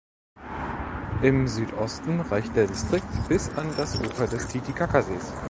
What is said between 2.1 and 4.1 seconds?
reicht der Distrikt bis an das